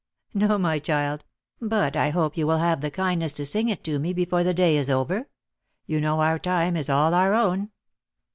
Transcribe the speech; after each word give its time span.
"No, 0.33 0.57
my 0.57 0.79
child; 0.79 1.25
but 1.61 1.95
I 1.95 2.09
hope 2.09 2.35
you 2.35 2.47
will 2.47 2.57
have 2.57 2.81
the 2.81 2.89
kindness 2.89 3.33
to 3.33 3.45
sing 3.45 3.69
it 3.69 3.83
to 3.83 3.99
me 3.99 4.13
before 4.13 4.43
the 4.43 4.51
day 4.51 4.75
is 4.75 4.89
over. 4.89 5.29
You 5.85 6.01
know 6.01 6.21
our 6.21 6.39
time 6.39 6.75
is 6.75 6.89
all 6.89 7.13
our 7.13 7.35
own." 7.35 7.69